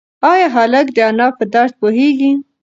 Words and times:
ایا 0.31 0.47
هلک 0.55 0.87
د 0.95 0.97
انا 1.09 1.27
په 1.37 1.43
درد 1.53 1.73
پوهېږي؟ 1.81 2.31